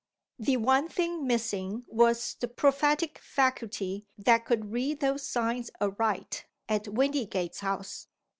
[0.39, 6.85] The one thing missing was the prophetic faculty that could read those signs aright at
[6.87, 8.07] Windygates House.